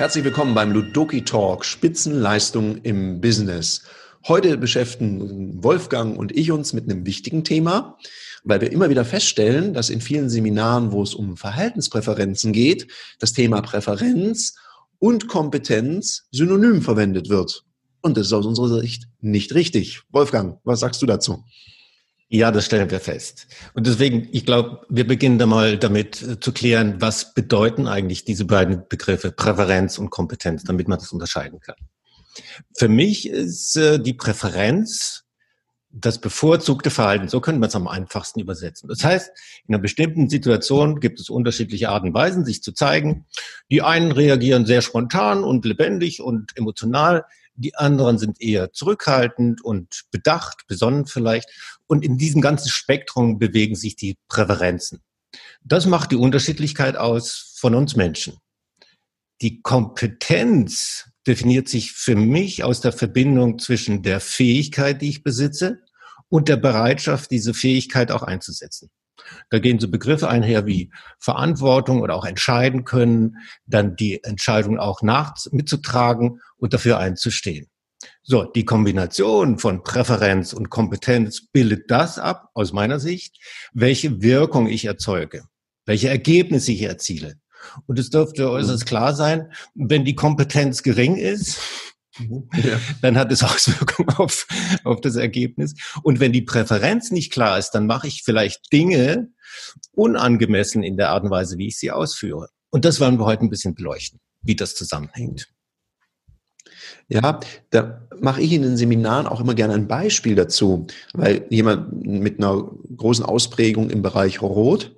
Herzlich 0.00 0.24
willkommen 0.24 0.54
beim 0.54 0.72
Ludoki 0.72 1.22
Talk 1.24 1.64
Spitzenleistung 1.64 2.78
im 2.78 3.20
Business. 3.20 3.82
Heute 4.26 4.56
beschäftigen 4.56 5.62
Wolfgang 5.62 6.18
und 6.18 6.34
ich 6.36 6.50
uns 6.52 6.72
mit 6.72 6.84
einem 6.84 7.04
wichtigen 7.04 7.44
Thema, 7.44 7.98
weil 8.44 8.62
wir 8.62 8.72
immer 8.72 8.88
wieder 8.88 9.04
feststellen, 9.04 9.74
dass 9.74 9.90
in 9.90 10.00
vielen 10.00 10.30
Seminaren, 10.30 10.92
wo 10.92 11.02
es 11.02 11.14
um 11.14 11.36
Verhaltenspräferenzen 11.36 12.52
geht, 12.52 12.86
das 13.18 13.34
Thema 13.34 13.60
Präferenz 13.60 14.56
und 14.98 15.28
Kompetenz 15.28 16.28
synonym 16.30 16.82
verwendet 16.82 17.28
wird. 17.28 17.64
Und 18.00 18.16
das 18.16 18.28
ist 18.28 18.32
aus 18.32 18.46
unserer 18.46 18.80
Sicht 18.80 19.08
nicht 19.20 19.54
richtig. 19.54 20.02
Wolfgang, 20.10 20.58
was 20.64 20.80
sagst 20.80 21.02
du 21.02 21.06
dazu? 21.06 21.44
Ja, 22.32 22.52
das 22.52 22.66
stellen 22.66 22.88
wir 22.92 23.00
fest. 23.00 23.48
Und 23.74 23.88
deswegen, 23.88 24.28
ich 24.30 24.46
glaube, 24.46 24.86
wir 24.88 25.04
beginnen 25.04 25.38
da 25.38 25.46
mal 25.46 25.76
damit 25.76 26.22
äh, 26.22 26.38
zu 26.38 26.52
klären, 26.52 27.00
was 27.00 27.34
bedeuten 27.34 27.88
eigentlich 27.88 28.24
diese 28.24 28.44
beiden 28.44 28.84
Begriffe 28.88 29.32
Präferenz 29.32 29.98
und 29.98 30.10
Kompetenz, 30.10 30.62
damit 30.62 30.86
man 30.86 31.00
das 31.00 31.10
unterscheiden 31.10 31.58
kann. 31.58 31.74
Für 32.76 32.86
mich 32.86 33.28
ist 33.28 33.74
äh, 33.76 33.98
die 33.98 34.14
Präferenz 34.14 35.24
das 35.92 36.20
bevorzugte 36.20 36.90
Verhalten. 36.90 37.26
So 37.26 37.40
könnte 37.40 37.58
man 37.58 37.68
es 37.68 37.74
am 37.74 37.88
einfachsten 37.88 38.38
übersetzen. 38.38 38.88
Das 38.88 39.02
heißt, 39.02 39.32
in 39.66 39.74
einer 39.74 39.82
bestimmten 39.82 40.28
Situation 40.28 41.00
gibt 41.00 41.18
es 41.18 41.30
unterschiedliche 41.30 41.88
Arten 41.88 42.08
und 42.08 42.14
Weisen, 42.14 42.44
sich 42.44 42.62
zu 42.62 42.70
zeigen. 42.70 43.26
Die 43.72 43.82
einen 43.82 44.12
reagieren 44.12 44.66
sehr 44.66 44.82
spontan 44.82 45.42
und 45.42 45.64
lebendig 45.64 46.22
und 46.22 46.56
emotional. 46.56 47.24
Die 47.60 47.74
anderen 47.74 48.18
sind 48.18 48.40
eher 48.40 48.72
zurückhaltend 48.72 49.62
und 49.62 50.04
bedacht, 50.10 50.66
besonnen 50.66 51.06
vielleicht. 51.06 51.48
Und 51.86 52.04
in 52.04 52.16
diesem 52.16 52.40
ganzen 52.40 52.70
Spektrum 52.70 53.38
bewegen 53.38 53.74
sich 53.76 53.96
die 53.96 54.16
Präferenzen. 54.28 55.00
Das 55.62 55.84
macht 55.84 56.10
die 56.10 56.16
Unterschiedlichkeit 56.16 56.96
aus 56.96 57.54
von 57.56 57.74
uns 57.74 57.96
Menschen. 57.96 58.38
Die 59.42 59.60
Kompetenz 59.60 61.10
definiert 61.26 61.68
sich 61.68 61.92
für 61.92 62.16
mich 62.16 62.64
aus 62.64 62.80
der 62.80 62.92
Verbindung 62.92 63.58
zwischen 63.58 64.02
der 64.02 64.20
Fähigkeit, 64.20 65.02
die 65.02 65.10
ich 65.10 65.22
besitze, 65.22 65.82
und 66.30 66.48
der 66.48 66.56
Bereitschaft, 66.56 67.30
diese 67.30 67.52
Fähigkeit 67.52 68.10
auch 68.10 68.22
einzusetzen. 68.22 68.88
Da 69.50 69.58
gehen 69.58 69.78
so 69.78 69.90
Begriffe 69.90 70.28
einher 70.28 70.66
wie 70.66 70.90
Verantwortung 71.18 72.00
oder 72.00 72.14
auch 72.14 72.24
entscheiden 72.24 72.84
können, 72.84 73.36
dann 73.66 73.96
die 73.96 74.22
Entscheidung 74.24 74.78
auch 74.78 75.02
nach, 75.02 75.34
mitzutragen 75.50 76.40
und 76.56 76.72
dafür 76.72 76.98
einzustehen. 76.98 77.66
So, 78.22 78.44
die 78.44 78.64
Kombination 78.64 79.58
von 79.58 79.82
Präferenz 79.82 80.52
und 80.52 80.70
Kompetenz 80.70 81.46
bildet 81.52 81.90
das 81.90 82.18
ab, 82.18 82.50
aus 82.54 82.72
meiner 82.72 82.98
Sicht, 82.98 83.36
welche 83.72 84.22
Wirkung 84.22 84.68
ich 84.68 84.84
erzeuge, 84.84 85.44
welche 85.84 86.08
Ergebnisse 86.08 86.72
ich 86.72 86.82
erziele. 86.82 87.34
Und 87.86 87.98
es 87.98 88.08
dürfte 88.08 88.50
äußerst 88.50 88.86
klar 88.86 89.14
sein, 89.14 89.52
wenn 89.74 90.04
die 90.04 90.14
Kompetenz 90.14 90.82
gering 90.82 91.16
ist, 91.16 91.60
ja. 92.54 92.78
dann 93.02 93.16
hat 93.16 93.32
es 93.32 93.42
Auswirkungen 93.42 94.10
auf, 94.10 94.46
auf 94.84 95.00
das 95.00 95.16
Ergebnis. 95.16 95.74
Und 96.02 96.20
wenn 96.20 96.32
die 96.32 96.42
Präferenz 96.42 97.10
nicht 97.10 97.32
klar 97.32 97.58
ist, 97.58 97.70
dann 97.70 97.86
mache 97.86 98.06
ich 98.06 98.22
vielleicht 98.24 98.72
Dinge 98.72 99.28
unangemessen 99.92 100.82
in 100.82 100.96
der 100.96 101.10
Art 101.10 101.24
und 101.24 101.30
Weise, 101.30 101.58
wie 101.58 101.68
ich 101.68 101.78
sie 101.78 101.90
ausführe. 101.90 102.48
Und 102.70 102.84
das 102.84 103.00
wollen 103.00 103.18
wir 103.18 103.24
heute 103.24 103.44
ein 103.44 103.50
bisschen 103.50 103.74
beleuchten, 103.74 104.20
wie 104.42 104.56
das 104.56 104.74
zusammenhängt. 104.74 105.48
Ja, 107.08 107.40
da 107.70 108.06
mache 108.20 108.40
ich 108.40 108.52
in 108.52 108.62
den 108.62 108.76
Seminaren 108.76 109.26
auch 109.26 109.40
immer 109.40 109.54
gerne 109.54 109.74
ein 109.74 109.88
Beispiel 109.88 110.36
dazu, 110.36 110.86
weil 111.12 111.44
jemand 111.50 112.06
mit 112.06 112.38
einer 112.38 112.70
großen 112.96 113.24
Ausprägung 113.24 113.90
im 113.90 114.02
Bereich 114.02 114.40
Rot, 114.40 114.96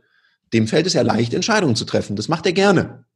dem 0.52 0.66
fällt 0.66 0.86
es 0.86 0.92
ja 0.92 1.02
leicht, 1.02 1.32
Entscheidungen 1.32 1.76
zu 1.76 1.86
treffen. 1.86 2.16
Das 2.16 2.28
macht 2.28 2.44
er 2.44 2.52
gerne. 2.52 3.06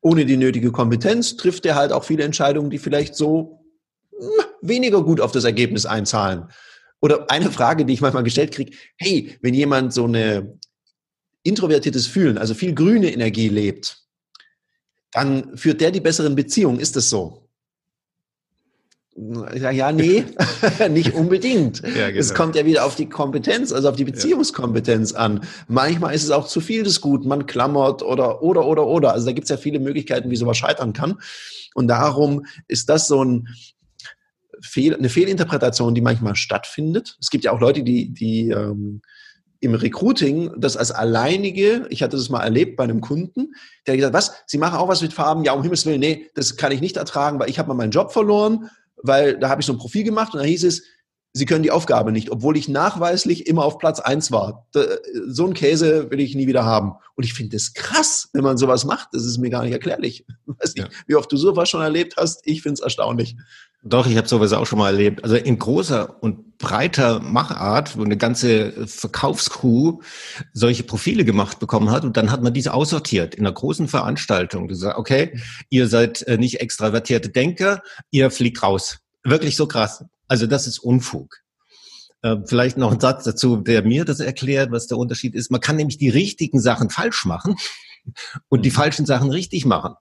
Ohne 0.00 0.24
die 0.26 0.36
nötige 0.36 0.72
Kompetenz 0.72 1.36
trifft 1.36 1.66
er 1.66 1.74
halt 1.74 1.92
auch 1.92 2.04
viele 2.04 2.24
Entscheidungen, 2.24 2.70
die 2.70 2.78
vielleicht 2.78 3.14
so 3.14 3.64
hm, 4.12 4.44
weniger 4.62 5.02
gut 5.02 5.20
auf 5.20 5.32
das 5.32 5.44
Ergebnis 5.44 5.86
einzahlen. 5.86 6.48
Oder 7.00 7.30
eine 7.30 7.50
Frage, 7.50 7.84
die 7.84 7.92
ich 7.92 8.00
manchmal 8.00 8.24
gestellt 8.24 8.52
kriege, 8.52 8.76
hey, 8.96 9.36
wenn 9.40 9.54
jemand 9.54 9.92
so 9.92 10.04
eine 10.04 10.58
introvertiertes 11.42 12.06
Fühlen, 12.06 12.38
also 12.38 12.54
viel 12.54 12.74
grüne 12.74 13.12
Energie 13.12 13.48
lebt, 13.48 14.02
dann 15.12 15.56
führt 15.56 15.80
der 15.80 15.90
die 15.90 16.00
besseren 16.00 16.34
Beziehungen. 16.34 16.80
Ist 16.80 16.96
das 16.96 17.08
so? 17.08 17.47
Ja, 19.54 19.72
ja, 19.72 19.90
nee, 19.90 20.24
nicht 20.90 21.14
unbedingt. 21.14 21.82
Ja, 21.98 22.08
genau. 22.08 22.20
Es 22.20 22.34
kommt 22.34 22.54
ja 22.54 22.64
wieder 22.64 22.84
auf 22.84 22.94
die 22.94 23.08
Kompetenz, 23.08 23.72
also 23.72 23.88
auf 23.88 23.96
die 23.96 24.04
Beziehungskompetenz 24.04 25.12
an. 25.12 25.40
Manchmal 25.66 26.14
ist 26.14 26.22
es 26.22 26.30
auch 26.30 26.46
zu 26.46 26.60
viel 26.60 26.84
des 26.84 27.00
Guten, 27.00 27.26
man 27.26 27.46
klammert 27.46 28.02
oder, 28.02 28.42
oder, 28.42 28.64
oder, 28.66 28.86
oder. 28.86 29.12
Also 29.12 29.26
da 29.26 29.32
gibt 29.32 29.46
es 29.46 29.48
ja 29.48 29.56
viele 29.56 29.80
Möglichkeiten, 29.80 30.30
wie 30.30 30.36
sowas 30.36 30.56
scheitern 30.56 30.92
kann. 30.92 31.18
Und 31.74 31.88
darum 31.88 32.46
ist 32.68 32.88
das 32.88 33.08
so 33.08 33.24
ein 33.24 33.48
Fehl, 34.60 34.94
eine 34.94 35.08
Fehlinterpretation, 35.08 35.94
die 35.94 36.00
manchmal 36.00 36.36
stattfindet. 36.36 37.16
Es 37.20 37.30
gibt 37.30 37.44
ja 37.44 37.52
auch 37.52 37.60
Leute, 37.60 37.82
die, 37.82 38.10
die 38.12 38.50
ähm, 38.50 39.02
im 39.60 39.74
Recruiting 39.74 40.52
das 40.56 40.76
als 40.76 40.92
alleinige, 40.92 41.86
ich 41.90 42.02
hatte 42.02 42.16
das 42.16 42.28
mal 42.28 42.42
erlebt 42.42 42.76
bei 42.76 42.84
einem 42.84 43.00
Kunden, 43.00 43.54
der 43.86 43.94
hat 43.94 43.98
gesagt, 43.98 44.14
was, 44.14 44.44
Sie 44.46 44.58
machen 44.58 44.78
auch 44.78 44.88
was 44.88 45.02
mit 45.02 45.12
Farben? 45.12 45.42
Ja, 45.42 45.52
um 45.52 45.62
Himmels 45.62 45.86
Willen, 45.86 46.00
nee, 46.00 46.30
das 46.34 46.56
kann 46.56 46.70
ich 46.70 46.80
nicht 46.80 46.96
ertragen, 46.96 47.40
weil 47.40 47.50
ich 47.50 47.58
habe 47.58 47.68
mal 47.68 47.74
meinen 47.74 47.90
Job 47.90 48.12
verloren, 48.12 48.70
weil 49.02 49.38
da 49.38 49.48
habe 49.48 49.60
ich 49.60 49.66
so 49.66 49.72
ein 49.72 49.78
Profil 49.78 50.04
gemacht 50.04 50.34
und 50.34 50.40
da 50.40 50.46
hieß 50.46 50.64
es, 50.64 50.82
Sie 51.34 51.44
können 51.44 51.62
die 51.62 51.70
Aufgabe 51.70 52.10
nicht, 52.10 52.30
obwohl 52.30 52.56
ich 52.56 52.68
nachweislich 52.68 53.46
immer 53.46 53.64
auf 53.64 53.78
Platz 53.78 54.00
eins 54.00 54.32
war. 54.32 54.66
So 55.26 55.46
ein 55.46 55.54
Käse 55.54 56.10
will 56.10 56.20
ich 56.20 56.34
nie 56.34 56.46
wieder 56.46 56.64
haben. 56.64 56.94
Und 57.14 57.24
ich 57.24 57.34
finde 57.34 57.56
das 57.56 57.74
krass, 57.74 58.30
wenn 58.32 58.42
man 58.42 58.56
sowas 58.56 58.84
macht. 58.84 59.10
Das 59.12 59.24
ist 59.24 59.38
mir 59.38 59.50
gar 59.50 59.62
nicht 59.62 59.72
erklärlich. 59.72 60.24
Ich 60.26 60.36
weiß 60.58 60.74
nicht, 60.74 60.88
ja. 60.88 60.98
wie 61.06 61.14
oft 61.16 61.30
du 61.30 61.36
sowas 61.36 61.68
schon 61.68 61.82
erlebt 61.82 62.16
hast. 62.16 62.40
Ich 62.44 62.62
finde 62.62 62.74
es 62.74 62.80
erstaunlich. 62.80 63.36
Doch, 63.84 64.06
ich 64.06 64.16
habe 64.16 64.26
sowas 64.26 64.52
auch 64.52 64.66
schon 64.66 64.80
mal 64.80 64.88
erlebt. 64.90 65.22
Also 65.22 65.36
in 65.36 65.58
großer 65.58 66.20
und 66.22 66.58
breiter 66.58 67.20
Machart, 67.20 67.96
wo 67.96 68.02
eine 68.02 68.16
ganze 68.16 68.86
Verkaufscrew 68.86 70.00
solche 70.52 70.82
Profile 70.82 71.24
gemacht 71.24 71.60
bekommen 71.60 71.90
hat 71.90 72.04
und 72.04 72.16
dann 72.16 72.32
hat 72.32 72.42
man 72.42 72.52
diese 72.52 72.74
aussortiert 72.74 73.36
in 73.36 73.46
einer 73.46 73.54
großen 73.54 73.86
Veranstaltung. 73.86 74.66
Du 74.66 74.74
sagst, 74.74 74.98
okay, 74.98 75.40
ihr 75.70 75.86
seid 75.86 76.22
äh, 76.22 76.36
nicht 76.36 76.60
extravertierte 76.60 77.28
Denker, 77.28 77.82
ihr 78.10 78.32
fliegt 78.32 78.62
raus. 78.62 78.98
Wirklich 79.22 79.54
so 79.54 79.68
krass. 79.68 80.04
Also 80.26 80.46
das 80.48 80.66
ist 80.66 80.80
Unfug. 80.80 81.36
Äh, 82.22 82.36
vielleicht 82.46 82.76
noch 82.78 82.92
ein 82.92 83.00
Satz 83.00 83.24
dazu, 83.24 83.58
der 83.58 83.84
mir 83.84 84.04
das 84.04 84.18
erklärt, 84.18 84.72
was 84.72 84.88
der 84.88 84.98
Unterschied 84.98 85.36
ist. 85.36 85.52
Man 85.52 85.60
kann 85.60 85.76
nämlich 85.76 85.98
die 85.98 86.08
richtigen 86.08 86.60
Sachen 86.60 86.90
falsch 86.90 87.24
machen 87.24 87.54
und 88.48 88.64
die 88.64 88.70
mhm. 88.70 88.74
falschen 88.74 89.06
Sachen 89.06 89.30
richtig 89.30 89.64
machen. 89.64 89.94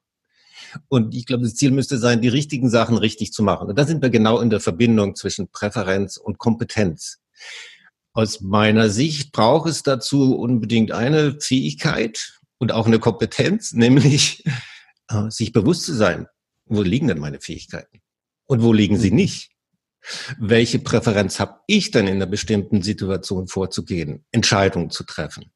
Und 0.88 1.16
ich 1.16 1.26
glaube, 1.26 1.44
das 1.44 1.56
Ziel 1.56 1.72
müsste 1.72 1.98
sein, 1.98 2.22
die 2.22 2.28
richtigen 2.28 2.70
Sachen 2.70 2.98
richtig 2.98 3.34
zu 3.34 3.44
machen. 3.44 3.70
Und 3.70 3.78
da 3.78 3.86
sind 3.86 4.02
wir 4.02 4.10
genau 4.10 4.40
in 4.40 4.50
der 4.50 4.60
Verbindung 4.60 5.16
zwischen 5.16 5.50
Präferenz 5.50 6.18
und 6.18 6.38
Kompetenz. 6.38 7.20
Aus 8.14 8.42
meiner 8.42 8.90
Sicht 8.90 9.32
braucht 9.32 9.70
es 9.70 9.84
dazu 9.84 10.36
unbedingt 10.38 10.92
eine 10.92 11.40
Fähigkeit 11.40 12.40
und 12.58 12.72
auch 12.72 12.88
eine 12.88 13.00
Kompetenz, 13.00 13.74
nämlich 13.74 14.44
äh, 15.10 15.30
sich 15.30 15.52
bewusst 15.52 15.84
zu 15.84 15.94
sein, 15.94 16.28
wo 16.66 16.82
liegen 16.82 17.08
denn 17.08 17.20
meine 17.20 17.40
Fähigkeiten 17.40 18.02
und 18.46 18.64
wo 18.64 18.74
liegen 18.74 18.98
sie 18.98 19.12
mhm. 19.12 19.18
nicht. 19.18 19.52
Welche 20.40 20.80
Präferenz 20.80 21.40
habe 21.40 21.60
ich 21.68 21.92
denn 21.92 22.08
in 22.08 22.16
einer 22.16 22.28
bestimmten 22.28 22.82
Situation 22.82 23.48
vorzugehen, 23.48 24.26
Entscheidungen 24.32 24.90
zu 24.90 25.04
treffen? 25.04 25.52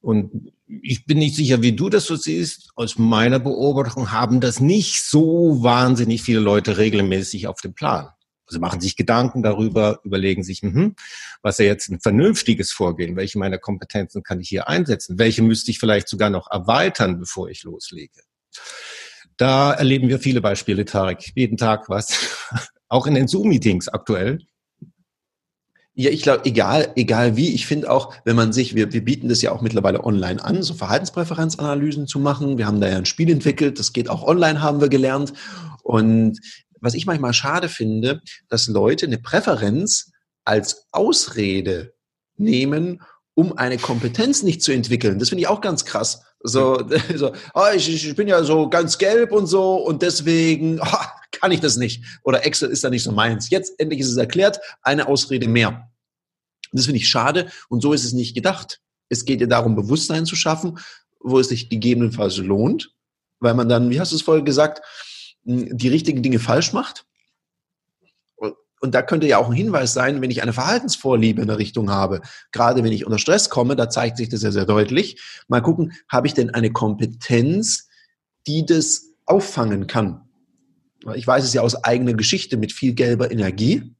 Und 0.00 0.52
ich 0.66 1.04
bin 1.04 1.18
nicht 1.18 1.36
sicher, 1.36 1.62
wie 1.62 1.72
du 1.72 1.88
das 1.88 2.06
so 2.06 2.16
siehst. 2.16 2.70
Aus 2.74 2.98
meiner 2.98 3.38
Beobachtung 3.38 4.12
haben 4.12 4.40
das 4.40 4.60
nicht 4.60 5.02
so 5.04 5.62
wahnsinnig 5.62 6.22
viele 6.22 6.40
Leute 6.40 6.78
regelmäßig 6.78 7.46
auf 7.46 7.60
dem 7.60 7.74
Plan. 7.74 8.08
Also 8.46 8.60
machen 8.60 8.80
sich 8.80 8.96
Gedanken 8.96 9.42
darüber, 9.42 10.00
überlegen 10.04 10.42
sich, 10.44 10.62
mh, 10.62 10.92
was 11.42 11.58
ist 11.58 11.66
jetzt 11.66 11.88
ein 11.88 12.00
vernünftiges 12.00 12.72
Vorgehen? 12.72 13.16
Welche 13.16 13.38
meiner 13.38 13.58
Kompetenzen 13.58 14.22
kann 14.22 14.40
ich 14.40 14.48
hier 14.48 14.68
einsetzen? 14.68 15.18
Welche 15.18 15.42
müsste 15.42 15.70
ich 15.70 15.78
vielleicht 15.78 16.08
sogar 16.08 16.28
noch 16.28 16.50
erweitern, 16.50 17.18
bevor 17.18 17.48
ich 17.48 17.62
loslege? 17.62 18.20
Da 19.36 19.72
erleben 19.72 20.08
wir 20.08 20.18
viele 20.18 20.40
Beispiele, 20.40 20.84
Tarek. 20.84 21.32
Jeden 21.34 21.56
Tag 21.56 21.88
was. 21.88 22.36
Auch 22.88 23.06
in 23.06 23.14
den 23.14 23.26
Zoom-Meetings 23.26 23.88
aktuell. 23.88 24.40
Ja, 25.94 26.10
ich 26.10 26.22
glaube, 26.22 26.46
egal, 26.46 26.90
egal 26.96 27.36
wie, 27.36 27.52
ich 27.54 27.66
finde 27.66 27.90
auch, 27.90 28.14
wenn 28.24 28.34
man 28.34 28.54
sich, 28.54 28.74
wir, 28.74 28.92
wir 28.94 29.04
bieten 29.04 29.28
das 29.28 29.42
ja 29.42 29.52
auch 29.52 29.60
mittlerweile 29.60 30.04
online 30.04 30.42
an, 30.42 30.62
so 30.62 30.72
Verhaltenspräferenzanalysen 30.72 32.06
zu 32.06 32.18
machen. 32.18 32.56
Wir 32.56 32.66
haben 32.66 32.80
da 32.80 32.88
ja 32.88 32.96
ein 32.96 33.04
Spiel 33.04 33.30
entwickelt, 33.30 33.78
das 33.78 33.92
geht 33.92 34.08
auch 34.08 34.22
online, 34.22 34.62
haben 34.62 34.80
wir 34.80 34.88
gelernt. 34.88 35.34
Und 35.82 36.40
was 36.80 36.94
ich 36.94 37.04
manchmal 37.04 37.34
schade 37.34 37.68
finde, 37.68 38.22
dass 38.48 38.68
Leute 38.68 39.06
eine 39.06 39.18
Präferenz 39.18 40.12
als 40.44 40.86
Ausrede 40.92 41.92
nehmen, 42.36 43.02
um 43.34 43.56
eine 43.56 43.78
Kompetenz 43.78 44.42
nicht 44.42 44.62
zu 44.62 44.72
entwickeln. 44.72 45.18
Das 45.18 45.28
finde 45.28 45.42
ich 45.42 45.48
auch 45.48 45.60
ganz 45.60 45.84
krass. 45.84 46.22
So, 46.44 46.82
so 47.16 47.32
oh, 47.54 47.66
ich, 47.74 47.88
ich 47.88 48.14
bin 48.16 48.28
ja 48.28 48.42
so 48.42 48.68
ganz 48.68 48.98
gelb 48.98 49.32
und 49.32 49.46
so 49.46 49.76
und 49.76 50.02
deswegen, 50.02 50.80
oh, 50.82 51.06
kann 51.32 51.52
ich 51.52 51.60
das 51.60 51.76
nicht. 51.76 52.04
Oder 52.22 52.44
Excel 52.46 52.70
ist 52.70 52.84
da 52.84 52.90
nicht 52.90 53.02
so 53.02 53.12
meins. 53.12 53.50
Jetzt 53.50 53.78
endlich 53.78 54.00
ist 54.00 54.10
es 54.10 54.16
erklärt, 54.16 54.60
eine 54.82 55.08
Ausrede 55.08 55.48
mehr. 55.48 55.88
Das 56.72 56.86
finde 56.86 57.00
ich 57.00 57.08
schade 57.08 57.50
und 57.68 57.82
so 57.82 57.92
ist 57.92 58.04
es 58.04 58.12
nicht 58.12 58.34
gedacht. 58.34 58.80
Es 59.08 59.24
geht 59.24 59.40
ja 59.40 59.46
darum, 59.46 59.76
Bewusstsein 59.76 60.24
zu 60.24 60.36
schaffen, 60.36 60.78
wo 61.20 61.38
es 61.38 61.48
sich 61.48 61.68
gegebenenfalls 61.68 62.38
lohnt, 62.38 62.94
weil 63.40 63.54
man 63.54 63.68
dann, 63.68 63.90
wie 63.90 64.00
hast 64.00 64.12
du 64.12 64.16
es 64.16 64.22
vorher 64.22 64.42
gesagt, 64.42 64.82
die 65.44 65.88
richtigen 65.88 66.22
Dinge 66.22 66.38
falsch 66.38 66.72
macht. 66.72 67.04
Und 68.82 68.96
da 68.96 69.02
könnte 69.02 69.28
ja 69.28 69.38
auch 69.38 69.48
ein 69.48 69.54
Hinweis 69.54 69.94
sein, 69.94 70.20
wenn 70.20 70.32
ich 70.32 70.42
eine 70.42 70.52
Verhaltensvorliebe 70.52 71.40
in 71.40 71.46
der 71.46 71.58
Richtung 71.58 71.88
habe, 71.88 72.20
gerade 72.50 72.82
wenn 72.82 72.92
ich 72.92 73.06
unter 73.06 73.18
Stress 73.18 73.48
komme, 73.48 73.76
da 73.76 73.88
zeigt 73.88 74.16
sich 74.16 74.28
das 74.28 74.42
ja 74.42 74.50
sehr 74.50 74.66
deutlich. 74.66 75.22
Mal 75.46 75.62
gucken, 75.62 75.92
habe 76.08 76.26
ich 76.26 76.34
denn 76.34 76.50
eine 76.50 76.72
Kompetenz, 76.72 77.88
die 78.48 78.66
das 78.66 79.12
auffangen 79.24 79.86
kann? 79.86 80.22
Ich 81.14 81.24
weiß 81.24 81.44
es 81.44 81.54
ja 81.54 81.62
aus 81.62 81.84
eigener 81.84 82.14
Geschichte 82.14 82.56
mit 82.56 82.72
viel 82.72 82.94
gelber 82.94 83.30
Energie. 83.30 83.94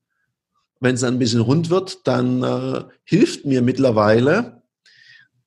Wenn 0.81 0.96
es 0.96 1.02
dann 1.02 1.14
ein 1.14 1.20
bisschen 1.20 1.43
rund 1.43 1.70
wird, 1.70 2.05
dann 2.08 2.43
äh, 2.43 2.82
hilft 3.05 3.46
mir 3.46 3.62
mittlerweile 3.62 4.62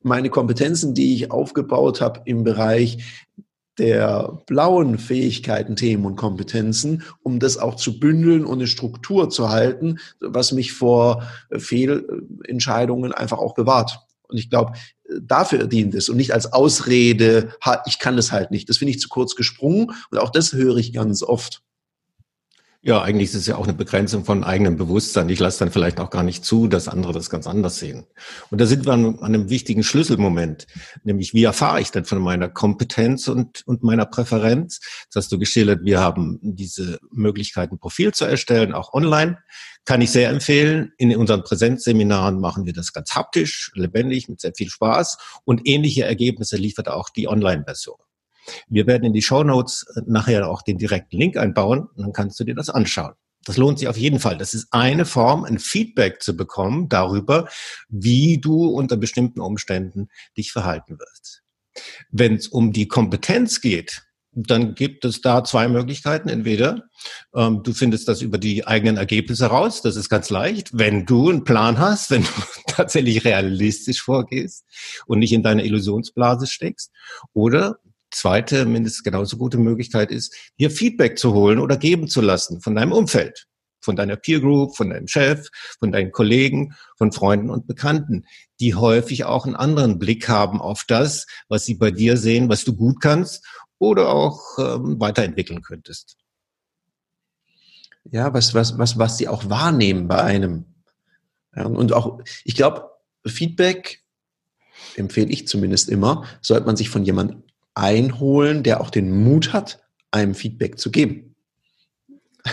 meine 0.02 0.30
Kompetenzen, 0.30 0.94
die 0.94 1.14
ich 1.14 1.32
aufgebaut 1.32 2.00
habe 2.00 2.22
im 2.24 2.46
Bereich 2.46 3.26
der 3.78 4.42
blauen 4.46 4.98
Fähigkeiten, 4.98 5.76
Themen 5.76 6.06
und 6.06 6.16
Kompetenzen, 6.16 7.04
um 7.24 7.40
das 7.40 7.58
auch 7.58 7.76
zu 7.76 8.00
bündeln 8.00 8.46
und 8.46 8.60
eine 8.60 8.68
Struktur 8.68 9.30
zu 9.30 9.50
halten, 9.50 10.00
was 10.20 10.52
mich 10.52 10.74
vor 10.74 11.24
Fehlentscheidungen 11.52 13.12
einfach 13.12 13.38
auch 13.38 13.54
bewahrt. 13.54 14.00
Und 14.28 14.38
ich 14.38 14.50
glaube, 14.50 14.74
dafür 15.22 15.68
dient 15.68 15.94
es 15.94 16.10
und 16.10 16.18
nicht 16.18 16.34
als 16.34 16.52
Ausrede, 16.52 17.50
ich 17.86 18.00
kann 18.00 18.16
das 18.16 18.32
halt 18.32 18.52
nicht. 18.52 18.70
Das 18.70 18.78
finde 18.78 18.92
ich 18.92 19.00
zu 19.00 19.10
kurz 19.10 19.36
gesprungen 19.36 19.92
und 20.10 20.18
auch 20.18 20.32
das 20.32 20.54
höre 20.54 20.78
ich 20.78 20.94
ganz 20.94 21.22
oft. 21.22 21.62
Ja, 22.88 23.02
eigentlich 23.02 23.30
ist 23.30 23.36
es 23.36 23.48
ja 23.48 23.56
auch 23.56 23.64
eine 23.64 23.74
Begrenzung 23.74 24.26
von 24.26 24.44
eigenem 24.44 24.78
Bewusstsein. 24.78 25.28
Ich 25.30 25.40
lasse 25.40 25.58
dann 25.58 25.72
vielleicht 25.72 26.00
auch 26.00 26.12
gar 26.12 26.22
nicht 26.22 26.46
zu, 26.46 26.68
dass 26.68 26.88
andere 26.88 27.14
das 27.14 27.32
ganz 27.32 27.48
anders 27.48 27.80
sehen. 27.80 28.06
Und 28.52 28.62
da 28.62 28.68
sind 28.68 28.86
wir 28.86 28.94
an, 28.94 29.18
einem 29.24 29.50
wichtigen 29.50 29.82
Schlüsselmoment, 29.82 30.68
nämlich 31.04 31.34
wie 31.34 31.44
erfahre 31.46 31.82
ich 31.82 31.90
denn 31.90 32.06
von 32.06 32.20
meiner 32.20 32.48
Kompetenz 32.48 33.28
und, 33.28 33.66
und 33.66 33.82
meiner 33.82 34.06
Präferenz? 34.06 34.82
Das 35.12 35.24
hast 35.24 35.32
du 35.32 35.40
geschildert, 35.40 35.84
wir 35.84 36.00
haben 36.00 36.38
diese 36.44 37.00
Möglichkeit, 37.10 37.72
ein 37.72 37.80
Profil 37.80 38.14
zu 38.14 38.26
erstellen, 38.26 38.72
auch 38.72 38.94
online. 38.94 39.40
Kann 39.86 40.02
ich 40.02 40.12
sehr 40.12 40.30
empfehlen. 40.30 40.92
In 41.00 41.16
unseren 41.16 41.44
Präsenzseminaren 41.44 42.40
machen 42.40 42.68
wir 42.68 42.74
das 42.74 42.94
ganz 42.94 43.16
haptisch, 43.16 43.72
lebendig, 43.74 44.30
mit 44.30 44.42
sehr 44.42 44.54
viel 44.56 44.70
Spaß. 44.70 45.18
Und 45.44 45.62
ähnliche 45.66 46.04
Ergebnisse 46.04 46.58
liefert 46.58 46.88
auch 46.88 47.10
die 47.10 47.28
Online-Version. 47.28 47.98
Wir 48.68 48.88
werden 48.88 49.04
in 49.04 49.14
die 49.14 49.22
Show 49.22 49.44
Notes 49.44 49.86
äh, 49.96 50.02
nachher 50.06 50.48
auch 50.50 50.62
den 50.62 50.78
direkten 50.78 51.18
Link 51.18 51.38
einbauen 51.38 51.88
und 51.96 52.04
dann 52.04 52.14
kannst 52.14 52.40
du 52.40 52.44
dir 52.44 52.56
das 52.56 52.70
anschauen. 52.70 53.14
Das 53.46 53.58
lohnt 53.58 53.80
sich 53.80 53.88
auf 53.88 53.98
jeden 53.98 54.20
Fall. 54.20 54.38
Das 54.38 54.54
ist 54.54 54.68
eine 54.72 55.06
Form, 55.06 55.44
ein 55.44 55.60
Feedback 55.60 56.22
zu 56.22 56.36
bekommen 56.36 56.90
darüber, 56.90 57.48
wie 57.88 58.40
du 58.40 58.66
unter 58.66 58.98
bestimmten 58.98 59.40
Umständen 59.40 60.10
dich 60.36 60.52
verhalten 60.52 61.00
wirst. 61.00 61.44
Wenn 62.10 62.36
es 62.36 62.48
um 62.48 62.74
die 62.74 62.88
Kompetenz 62.88 63.62
geht, 63.62 64.06
dann 64.36 64.76
gibt 64.76 65.06
es 65.06 65.22
da 65.22 65.44
zwei 65.44 65.68
Möglichkeiten. 65.68 66.28
Entweder 66.28 66.84
ähm, 67.34 67.64
du 67.64 67.74
findest 67.74 68.08
das 68.08 68.22
über 68.22 68.38
die 68.38 68.68
eigenen 68.68 68.98
Ergebnisse 68.98 69.46
raus, 69.48 69.82
das 69.82 69.96
ist 69.96 70.10
ganz 70.10 70.30
leicht, 70.30 70.70
wenn 70.74 71.06
du 71.06 71.30
einen 71.30 71.44
Plan 71.46 71.80
hast, 71.80 72.12
wenn 72.12 72.24
du 72.24 72.30
tatsächlich 72.68 73.24
realistisch 73.24 74.02
vorgehst 74.02 74.66
und 75.06 75.20
nicht 75.20 75.32
in 75.32 75.44
deiner 75.44 75.64
Illusionsblase 75.64 76.48
steckst. 76.48 76.92
Oder 77.34 77.78
zweite, 78.16 78.66
mindestens 78.66 79.04
genauso 79.04 79.38
gute 79.38 79.58
Möglichkeit 79.58 80.12
ist, 80.12 80.36
dir 80.60 80.72
Feedback 80.72 81.18
zu 81.20 81.34
holen 81.34 81.60
oder 81.60 81.78
geben 81.78 82.08
zu 82.08 82.22
lassen 82.22 82.62
von 82.62 82.76
deinem 82.76 82.92
Umfeld, 82.92 83.48
von 83.82 83.96
deiner 83.96 84.16
Peer 84.16 84.40
Group, 84.40 84.76
von 84.76 84.90
deinem 84.90 85.08
Chef, 85.08 85.50
von 85.80 85.92
deinen 85.92 86.12
Kollegen, 86.12 86.76
von 86.98 87.12
Freunden 87.12 87.50
und 87.50 87.68
Bekannten, 87.68 88.26
die 88.60 88.76
häufig 88.76 89.26
auch 89.26 89.46
einen 89.46 89.56
anderen 89.56 90.00
Blick 90.00 90.30
haben 90.30 90.62
auf 90.62 90.84
das, 90.88 91.28
was 91.50 91.66
sie 91.66 91.76
bei 91.76 91.92
dir 91.92 92.18
sehen, 92.18 92.50
was 92.50 92.64
du 92.64 92.76
gut 92.76 93.02
kannst 93.02 93.46
oder 93.78 94.10
auch 94.10 94.40
ähm, 94.58 95.00
weiterentwickeln 95.00 95.62
könntest. 95.62 96.18
Ja, 98.12 98.34
was, 98.34 98.54
was, 98.54 98.78
was, 98.78 98.98
was 98.98 99.18
sie 99.18 99.28
auch 99.28 99.50
wahrnehmen 99.50 100.08
bei 100.08 100.22
einem. 100.22 100.66
Ja, 101.56 101.66
und 101.66 101.92
auch, 101.92 102.22
ich 102.44 102.56
glaube, 102.56 102.92
Feedback 103.26 104.04
empfehle 104.96 105.30
ich 105.30 105.48
zumindest 105.48 105.90
immer, 105.90 106.26
sollte 106.42 106.66
man 106.66 106.78
sich 106.78 106.90
von 106.90 107.04
jemand 107.04 107.45
einholen, 107.76 108.64
der 108.64 108.82
auch 108.82 108.90
den 108.90 109.12
Mut 109.24 109.54
hat, 109.54 109.84
einem 110.12 110.34
Feedback 110.34 110.80
zu 110.80 110.92
geben. 110.92 111.36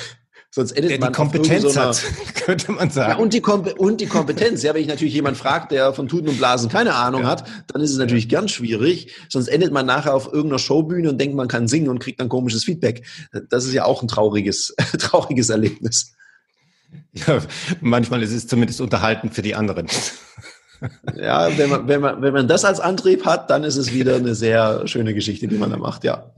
Sonst 0.54 0.72
endet 0.72 0.90
der 0.90 1.00
man 1.00 1.12
die 1.12 1.16
Kompetenz 1.16 1.62
so 1.74 1.80
hat, 1.80 2.02
könnte 2.34 2.72
man 2.72 2.90
sagen. 2.90 3.12
Ja, 3.12 3.16
und, 3.16 3.32
die 3.32 3.40
Kom 3.40 3.62
und 3.78 4.02
die 4.02 4.06
Kompetenz. 4.06 4.62
Ja, 4.62 4.74
wenn 4.74 4.82
ich 4.82 4.88
natürlich 4.88 5.14
jemand 5.14 5.38
fragt, 5.38 5.72
der 5.72 5.94
von 5.94 6.08
Tuten 6.08 6.28
und 6.28 6.36
Blasen 6.36 6.68
keine 6.68 6.94
Ahnung 6.94 7.22
ja. 7.22 7.28
hat, 7.28 7.48
dann 7.68 7.80
ist 7.80 7.90
es 7.90 7.96
natürlich 7.96 8.30
ja. 8.30 8.40
ganz 8.40 8.50
schwierig. 8.50 9.14
Sonst 9.30 9.48
endet 9.48 9.72
man 9.72 9.86
nachher 9.86 10.14
auf 10.14 10.26
irgendeiner 10.26 10.58
Showbühne 10.58 11.08
und 11.08 11.18
denkt, 11.18 11.34
man 11.36 11.48
kann 11.48 11.68
singen 11.68 11.88
und 11.88 12.00
kriegt 12.00 12.20
dann 12.20 12.28
komisches 12.28 12.64
Feedback. 12.64 13.06
Das 13.48 13.64
ist 13.64 13.72
ja 13.72 13.86
auch 13.86 14.02
ein 14.02 14.08
trauriges, 14.08 14.74
trauriges 14.98 15.48
Erlebnis. 15.48 16.12
Ja, 17.12 17.40
manchmal 17.80 18.22
ist 18.22 18.32
es 18.32 18.46
zumindest 18.46 18.82
unterhalten 18.82 19.30
für 19.30 19.40
die 19.40 19.54
anderen. 19.54 19.86
Ja, 21.16 21.56
wenn 21.56 21.70
man, 21.70 21.88
wenn, 21.88 22.00
man, 22.00 22.22
wenn 22.22 22.32
man 22.32 22.48
das 22.48 22.64
als 22.64 22.80
Antrieb 22.80 23.24
hat, 23.24 23.50
dann 23.50 23.64
ist 23.64 23.76
es 23.76 23.92
wieder 23.92 24.16
eine 24.16 24.34
sehr 24.34 24.86
schöne 24.86 25.14
Geschichte, 25.14 25.46
die 25.48 25.56
man 25.56 25.70
da 25.70 25.76
macht, 25.76 26.04
ja. 26.04 26.32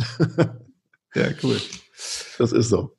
Ja, 1.14 1.29
cool. 1.43 1.61
Das 2.38 2.52
ist 2.52 2.69
so. 2.69 2.96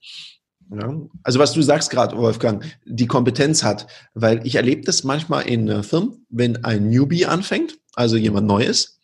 Ja. 0.72 0.96
Also 1.24 1.40
was 1.40 1.54
du 1.54 1.62
sagst 1.62 1.90
gerade, 1.92 2.16
Wolfgang, 2.18 2.64
die 2.86 3.08
Kompetenz 3.08 3.64
hat, 3.64 3.88
weil 4.14 4.46
ich 4.48 4.56
erlebe 4.56 4.84
das 4.84 5.04
manchmal 5.04 5.46
in 5.48 5.68
äh, 5.68 5.84
Firmen, 5.84 6.26
wenn 6.30 6.64
ein 6.64 6.90
Newbie 6.90 7.26
anfängt, 7.26 7.78
also 7.94 8.16
jemand 8.16 8.48
Neues, 8.48 9.00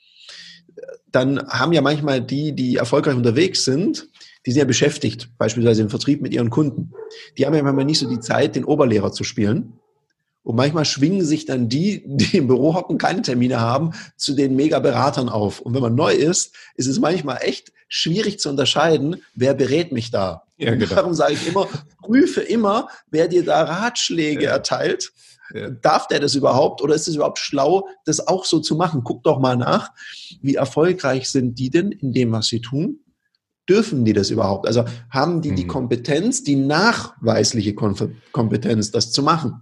dann 1.11 1.45
haben 1.49 1.73
ja 1.73 1.81
manchmal 1.81 2.21
die, 2.21 2.53
die 2.53 2.77
erfolgreich 2.77 3.15
unterwegs 3.15 3.65
sind, 3.65 4.07
die 4.45 4.51
sind 4.51 4.59
ja 4.59 4.65
beschäftigt, 4.65 5.29
beispielsweise 5.37 5.81
im 5.81 5.89
Vertrieb 5.89 6.21
mit 6.21 6.33
ihren 6.33 6.49
Kunden. 6.49 6.93
Die 7.37 7.45
haben 7.45 7.53
ja 7.53 7.61
manchmal 7.61 7.85
nicht 7.85 7.99
so 7.99 8.09
die 8.09 8.21
Zeit, 8.21 8.55
den 8.55 8.65
Oberlehrer 8.65 9.11
zu 9.11 9.23
spielen 9.23 9.73
und 10.43 10.55
manchmal 10.55 10.85
schwingen 10.85 11.23
sich 11.23 11.45
dann 11.45 11.69
die, 11.69 12.03
die 12.05 12.37
im 12.37 12.47
Büro 12.47 12.73
hocken, 12.73 12.97
keine 12.97 13.21
Termine 13.21 13.59
haben, 13.59 13.91
zu 14.17 14.33
den 14.33 14.55
Mega-Beratern 14.55 15.29
auf. 15.29 15.59
Und 15.59 15.73
wenn 15.73 15.81
man 15.81 15.95
neu 15.95 16.13
ist, 16.13 16.55
ist 16.75 16.87
es 16.87 16.99
manchmal 16.99 17.39
echt 17.41 17.71
schwierig 17.87 18.39
zu 18.39 18.49
unterscheiden, 18.49 19.21
wer 19.35 19.53
berät 19.53 19.91
mich 19.91 20.11
da. 20.11 20.43
Ja, 20.57 20.73
genau. 20.75 20.95
Darum 20.95 21.13
sage 21.13 21.33
ich 21.33 21.47
immer, 21.47 21.67
prüfe 22.01 22.41
immer, 22.41 22.87
wer 23.09 23.27
dir 23.27 23.43
da 23.43 23.63
Ratschläge 23.63 24.45
ja. 24.45 24.51
erteilt. 24.51 25.11
Ja. 25.53 25.69
Darf 25.69 26.07
der 26.07 26.19
das 26.19 26.33
überhaupt 26.33 26.81
oder 26.81 26.95
ist 26.95 27.07
es 27.07 27.15
überhaupt 27.15 27.39
schlau, 27.39 27.87
das 28.05 28.25
auch 28.27 28.45
so 28.45 28.59
zu 28.59 28.75
machen? 28.75 29.01
Guck 29.03 29.23
doch 29.23 29.39
mal 29.39 29.57
nach, 29.57 29.91
wie 30.41 30.55
erfolgreich 30.55 31.29
sind 31.29 31.59
die 31.59 31.69
denn 31.69 31.91
in 31.91 32.13
dem, 32.13 32.31
was 32.31 32.47
sie 32.47 32.61
tun? 32.61 32.99
Dürfen 33.67 34.05
die 34.05 34.13
das 34.13 34.29
überhaupt? 34.29 34.65
Also 34.65 34.85
haben 35.09 35.41
die 35.41 35.53
die 35.53 35.65
mhm. 35.65 35.69
Kompetenz, 35.69 36.43
die 36.43 36.55
nachweisliche 36.55 37.75
Kompetenz, 37.75 38.91
das 38.91 39.11
zu 39.11 39.23
machen? 39.23 39.61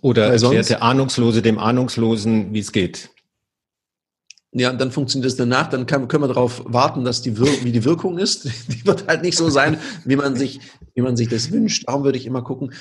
Oder 0.00 0.32
erklärt 0.32 0.70
der 0.70 0.82
Ahnungslose 0.82 1.42
dem 1.42 1.58
Ahnungslosen, 1.58 2.52
wie 2.52 2.60
es 2.60 2.72
geht. 2.72 3.10
Ja, 4.52 4.72
dann 4.72 4.90
funktioniert 4.90 5.30
es 5.30 5.36
danach, 5.36 5.68
dann 5.68 5.86
kann, 5.86 6.08
können 6.08 6.24
wir 6.24 6.28
darauf 6.28 6.62
warten, 6.64 7.04
dass 7.04 7.20
die 7.20 7.38
Wir 7.38 7.64
wie 7.64 7.72
die 7.72 7.84
Wirkung 7.84 8.18
ist. 8.18 8.44
Die 8.68 8.86
wird 8.86 9.06
halt 9.06 9.22
nicht 9.22 9.36
so 9.36 9.50
sein, 9.50 9.78
wie 10.04 10.16
man 10.16 10.36
sich, 10.36 10.60
wie 10.94 11.02
man 11.02 11.16
sich 11.16 11.28
das 11.28 11.52
wünscht. 11.52 11.86
Darum 11.86 12.04
würde 12.04 12.16
ich 12.16 12.24
immer 12.24 12.42
gucken, 12.42 12.72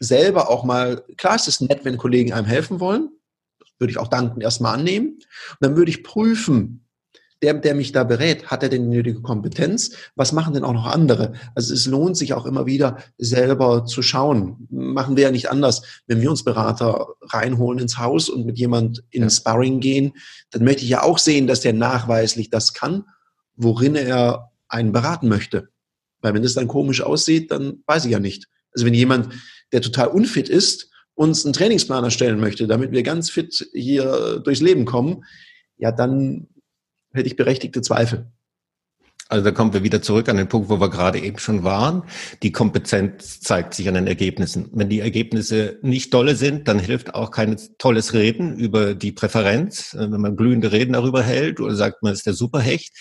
selber 0.00 0.50
auch 0.50 0.64
mal, 0.64 1.02
klar 1.16 1.36
ist 1.36 1.48
es 1.48 1.60
nett, 1.60 1.84
wenn 1.84 1.96
Kollegen 1.96 2.32
einem 2.32 2.46
helfen 2.46 2.78
wollen. 2.78 3.10
Würde 3.78 3.90
ich 3.90 3.98
auch 3.98 4.08
dankend 4.08 4.42
erstmal 4.42 4.74
annehmen. 4.74 5.14
Und 5.14 5.58
dann 5.60 5.76
würde 5.76 5.90
ich 5.90 6.04
prüfen, 6.04 6.87
der, 7.42 7.54
der 7.54 7.74
mich 7.74 7.92
da 7.92 8.04
berät, 8.04 8.46
hat 8.46 8.62
er 8.62 8.68
denn 8.68 8.90
die 8.90 8.96
nötige 8.96 9.22
Kompetenz? 9.22 9.92
Was 10.16 10.32
machen 10.32 10.54
denn 10.54 10.64
auch 10.64 10.72
noch 10.72 10.86
andere? 10.86 11.34
Also 11.54 11.72
es 11.72 11.86
lohnt 11.86 12.16
sich 12.16 12.34
auch 12.34 12.46
immer 12.46 12.66
wieder 12.66 12.98
selber 13.16 13.84
zu 13.84 14.02
schauen. 14.02 14.66
Machen 14.70 15.16
wir 15.16 15.24
ja 15.24 15.30
nicht 15.30 15.50
anders. 15.50 15.82
Wenn 16.06 16.20
wir 16.20 16.30
uns 16.30 16.42
Berater 16.42 17.06
reinholen 17.22 17.78
ins 17.78 17.98
Haus 17.98 18.28
und 18.28 18.44
mit 18.44 18.58
jemand 18.58 19.04
in 19.10 19.22
ja. 19.22 19.30
Sparring 19.30 19.80
gehen, 19.80 20.12
dann 20.50 20.64
möchte 20.64 20.82
ich 20.82 20.88
ja 20.88 21.02
auch 21.02 21.18
sehen, 21.18 21.46
dass 21.46 21.60
der 21.60 21.72
nachweislich 21.72 22.50
das 22.50 22.74
kann, 22.74 23.04
worin 23.54 23.94
er 23.94 24.50
einen 24.68 24.92
beraten 24.92 25.28
möchte. 25.28 25.68
Weil 26.20 26.34
wenn 26.34 26.42
das 26.42 26.54
dann 26.54 26.68
komisch 26.68 27.02
aussieht, 27.02 27.52
dann 27.52 27.82
weiß 27.86 28.04
ich 28.04 28.12
ja 28.12 28.18
nicht. 28.18 28.48
Also 28.72 28.84
wenn 28.84 28.94
jemand, 28.94 29.28
der 29.72 29.80
total 29.80 30.08
unfit 30.08 30.48
ist, 30.48 30.90
uns 31.14 31.44
einen 31.44 31.52
Trainingsplan 31.52 32.04
erstellen 32.04 32.40
möchte, 32.40 32.66
damit 32.66 32.90
wir 32.92 33.02
ganz 33.02 33.30
fit 33.30 33.68
hier 33.72 34.40
durchs 34.40 34.60
Leben 34.60 34.84
kommen, 34.84 35.24
ja, 35.76 35.92
dann 35.92 36.48
hätte 37.12 37.26
ich 37.26 37.36
berechtigte 37.36 37.82
Zweifel. 37.82 38.30
Also 39.30 39.44
da 39.44 39.50
kommen 39.50 39.74
wir 39.74 39.82
wieder 39.82 40.00
zurück 40.00 40.30
an 40.30 40.38
den 40.38 40.48
Punkt, 40.48 40.70
wo 40.70 40.80
wir 40.80 40.88
gerade 40.88 41.18
eben 41.20 41.38
schon 41.38 41.62
waren. 41.62 42.04
Die 42.42 42.50
Kompetenz 42.50 43.40
zeigt 43.40 43.74
sich 43.74 43.86
an 43.86 43.94
den 43.94 44.06
Ergebnissen. 44.06 44.70
Wenn 44.72 44.88
die 44.88 45.00
Ergebnisse 45.00 45.78
nicht 45.82 46.14
dolle 46.14 46.34
sind, 46.34 46.66
dann 46.66 46.78
hilft 46.78 47.14
auch 47.14 47.30
kein 47.30 47.58
tolles 47.76 48.14
Reden 48.14 48.56
über 48.56 48.94
die 48.94 49.12
Präferenz. 49.12 49.92
Äh, 49.92 50.10
wenn 50.10 50.20
man 50.22 50.36
glühende 50.36 50.72
Reden 50.72 50.94
darüber 50.94 51.22
hält 51.22 51.60
oder 51.60 51.74
sagt, 51.74 52.02
man 52.02 52.14
ist 52.14 52.24
der 52.24 52.32
Superhecht. 52.32 52.96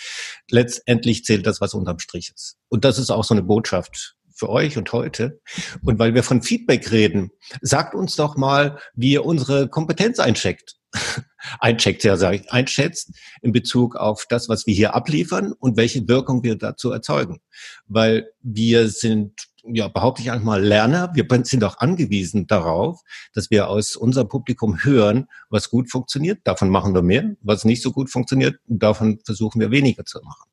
Letztendlich 0.51 1.23
zählt 1.23 1.47
das, 1.47 1.61
was 1.61 1.73
unterm 1.73 1.99
Strich 1.99 2.33
ist. 2.35 2.57
Und 2.67 2.83
das 2.83 2.99
ist 2.99 3.09
auch 3.09 3.23
so 3.23 3.33
eine 3.33 3.43
Botschaft 3.43 4.17
für 4.35 4.49
euch 4.49 4.77
und 4.77 4.91
heute. 4.91 5.39
Und 5.81 5.97
weil 5.97 6.13
wir 6.13 6.23
von 6.23 6.41
Feedback 6.41 6.91
reden, 6.91 7.31
sagt 7.61 7.95
uns 7.95 8.17
doch 8.17 8.35
mal, 8.35 8.79
wie 8.95 9.13
ihr 9.13 9.25
unsere 9.25 9.69
Kompetenz 9.69 10.19
eincheckt. 10.19 10.75
eincheckt, 11.59 12.03
ja, 12.03 12.17
sage 12.17 12.37
ich, 12.37 12.51
einschätzt 12.51 13.11
in 13.41 13.51
Bezug 13.51 13.95
auf 13.95 14.25
das, 14.29 14.49
was 14.49 14.67
wir 14.67 14.73
hier 14.73 14.95
abliefern 14.95 15.53
und 15.53 15.77
welche 15.77 16.07
Wirkung 16.07 16.43
wir 16.43 16.57
dazu 16.57 16.91
erzeugen. 16.91 17.39
Weil 17.87 18.29
wir 18.41 18.89
sind 18.89 19.47
ja, 19.69 19.87
behaupte 19.87 20.21
ich 20.21 20.31
einfach 20.31 20.45
mal, 20.45 20.63
Lerner. 20.63 21.11
Wir 21.13 21.25
sind 21.43 21.63
auch 21.63 21.79
angewiesen 21.79 22.47
darauf, 22.47 23.01
dass 23.33 23.51
wir 23.51 23.67
aus 23.67 23.95
unserem 23.95 24.29
Publikum 24.29 24.83
hören, 24.83 25.27
was 25.49 25.69
gut 25.69 25.91
funktioniert. 25.91 26.39
Davon 26.45 26.69
machen 26.69 26.93
wir 26.93 27.01
mehr. 27.01 27.35
Was 27.41 27.65
nicht 27.65 27.81
so 27.81 27.91
gut 27.91 28.09
funktioniert, 28.09 28.59
davon 28.67 29.19
versuchen 29.25 29.59
wir 29.59 29.71
weniger 29.71 30.05
zu 30.05 30.19
machen. 30.21 30.49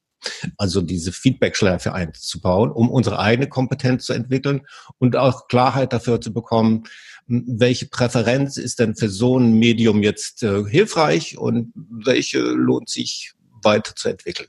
Also 0.56 0.80
diese 0.80 1.12
Feedback-Schleife 1.12 1.92
einzubauen, 1.92 2.70
um 2.70 2.90
unsere 2.90 3.18
eigene 3.18 3.48
Kompetenz 3.48 4.04
zu 4.04 4.12
entwickeln 4.12 4.62
und 4.98 5.16
auch 5.16 5.48
Klarheit 5.48 5.92
dafür 5.92 6.20
zu 6.20 6.32
bekommen, 6.32 6.84
welche 7.26 7.86
Präferenz 7.86 8.56
ist 8.56 8.78
denn 8.78 8.94
für 8.94 9.08
so 9.08 9.38
ein 9.38 9.54
Medium 9.54 10.02
jetzt 10.02 10.42
äh, 10.42 10.64
hilfreich 10.64 11.38
und 11.38 11.72
welche 11.74 12.40
lohnt 12.40 12.90
sich 12.90 13.32
weiterzuentwickeln. 13.62 14.48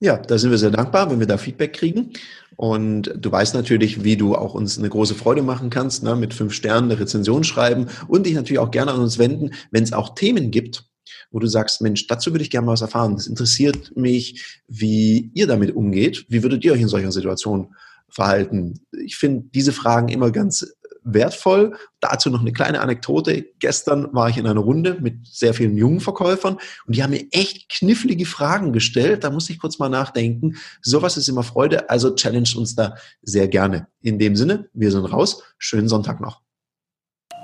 Ja, 0.00 0.16
da 0.16 0.38
sind 0.38 0.50
wir 0.50 0.58
sehr 0.58 0.70
dankbar, 0.70 1.10
wenn 1.10 1.18
wir 1.18 1.26
da 1.26 1.38
Feedback 1.38 1.72
kriegen. 1.72 2.12
Und 2.56 3.12
du 3.16 3.30
weißt 3.30 3.54
natürlich, 3.54 4.04
wie 4.04 4.16
du 4.16 4.34
auch 4.34 4.54
uns 4.54 4.78
eine 4.78 4.88
große 4.88 5.14
Freude 5.14 5.42
machen 5.42 5.70
kannst, 5.70 6.02
ne, 6.02 6.14
mit 6.14 6.34
fünf 6.34 6.52
Sternen 6.52 6.90
eine 6.90 7.00
Rezension 7.00 7.44
schreiben 7.44 7.88
und 8.06 8.26
dich 8.26 8.34
natürlich 8.34 8.58
auch 8.60 8.70
gerne 8.70 8.92
an 8.92 9.00
uns 9.00 9.18
wenden, 9.18 9.50
wenn 9.70 9.82
es 9.82 9.92
auch 9.92 10.14
Themen 10.14 10.50
gibt, 10.50 10.84
wo 11.30 11.38
du 11.38 11.46
sagst, 11.46 11.80
Mensch, 11.80 12.06
dazu 12.06 12.32
würde 12.32 12.42
ich 12.42 12.50
gerne 12.50 12.66
mal 12.66 12.72
was 12.72 12.82
erfahren. 12.82 13.16
Das 13.16 13.26
interessiert 13.26 13.96
mich, 13.96 14.60
wie 14.66 15.30
ihr 15.34 15.46
damit 15.46 15.74
umgeht. 15.74 16.26
Wie 16.28 16.42
würdet 16.42 16.64
ihr 16.64 16.72
euch 16.72 16.80
in 16.80 16.88
solcher 16.88 17.12
Situation 17.12 17.74
verhalten? 18.08 18.80
Ich 19.04 19.16
finde 19.16 19.48
diese 19.52 19.72
Fragen 19.72 20.08
immer 20.08 20.30
ganz 20.30 20.66
wertvoll. 21.14 21.76
Dazu 22.00 22.30
noch 22.30 22.40
eine 22.40 22.52
kleine 22.52 22.80
Anekdote. 22.80 23.46
Gestern 23.58 24.12
war 24.12 24.28
ich 24.28 24.38
in 24.38 24.46
einer 24.46 24.60
Runde 24.60 24.98
mit 25.00 25.26
sehr 25.26 25.54
vielen 25.54 25.76
jungen 25.76 26.00
Verkäufern 26.00 26.58
und 26.86 26.96
die 26.96 27.02
haben 27.02 27.10
mir 27.10 27.26
echt 27.30 27.70
knifflige 27.70 28.26
Fragen 28.26 28.72
gestellt. 28.72 29.24
Da 29.24 29.30
muss 29.30 29.50
ich 29.50 29.58
kurz 29.58 29.78
mal 29.78 29.88
nachdenken. 29.88 30.56
Sowas 30.82 31.16
ist 31.16 31.28
immer 31.28 31.42
Freude, 31.42 31.90
also 31.90 32.14
challenge 32.14 32.50
uns 32.56 32.74
da 32.74 32.94
sehr 33.22 33.48
gerne. 33.48 33.88
In 34.00 34.18
dem 34.18 34.36
Sinne, 34.36 34.68
wir 34.72 34.90
sind 34.90 35.04
raus. 35.06 35.42
Schönen 35.58 35.88
Sonntag 35.88 36.20
noch. 36.20 36.42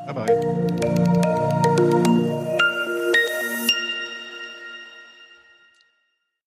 Bye 0.06 0.14
bye. 0.14 2.04